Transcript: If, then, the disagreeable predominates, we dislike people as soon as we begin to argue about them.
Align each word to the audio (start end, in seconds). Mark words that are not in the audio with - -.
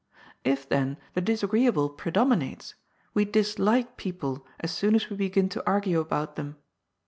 If, 0.43 0.67
then, 0.67 0.97
the 1.13 1.21
disagreeable 1.21 1.87
predominates, 1.87 2.73
we 3.13 3.23
dislike 3.23 3.97
people 3.97 4.43
as 4.59 4.71
soon 4.71 4.95
as 4.95 5.11
we 5.11 5.15
begin 5.15 5.47
to 5.49 5.63
argue 5.69 5.99
about 5.99 6.37
them. 6.37 6.55